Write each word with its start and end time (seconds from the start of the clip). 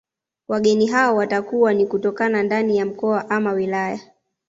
Wageni 0.47 0.87
hao 0.87 1.15
watakuwa 1.15 1.73
ni 1.73 1.85
kutokana 1.85 2.43
ndani 2.43 2.77
ya 2.77 2.85
mkoa 2.85 3.29
ama 3.29 3.51
wilaya 3.51 3.99